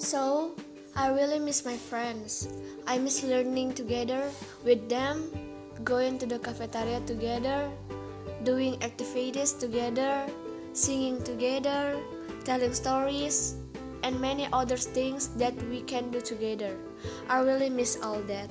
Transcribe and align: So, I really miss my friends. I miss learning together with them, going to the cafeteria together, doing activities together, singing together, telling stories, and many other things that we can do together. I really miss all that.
So, 0.00 0.56
I 0.96 1.08
really 1.12 1.38
miss 1.38 1.66
my 1.66 1.76
friends. 1.76 2.48
I 2.86 2.96
miss 2.96 3.22
learning 3.22 3.74
together 3.74 4.30
with 4.64 4.88
them, 4.88 5.28
going 5.84 6.18
to 6.18 6.26
the 6.26 6.38
cafeteria 6.38 7.00
together, 7.04 7.70
doing 8.42 8.82
activities 8.82 9.52
together, 9.52 10.24
singing 10.72 11.22
together, 11.22 12.00
telling 12.44 12.72
stories, 12.72 13.56
and 14.02 14.18
many 14.18 14.48
other 14.54 14.78
things 14.78 15.28
that 15.36 15.52
we 15.68 15.82
can 15.82 16.10
do 16.10 16.22
together. 16.22 16.74
I 17.28 17.40
really 17.40 17.68
miss 17.68 18.00
all 18.02 18.22
that. 18.22 18.50